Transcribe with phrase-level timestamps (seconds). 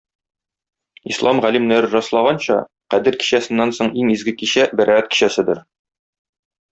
[1.09, 2.57] Ислам галимнәре раслаганча,
[2.93, 5.63] Кадер кичәсеннән соң иң изге кичә- Бәраәт кичәседер.